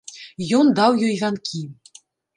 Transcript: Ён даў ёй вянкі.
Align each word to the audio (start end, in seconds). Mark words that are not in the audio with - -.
Ён 0.59 0.71
даў 0.79 0.97
ёй 1.09 1.13
вянкі. 1.21 1.63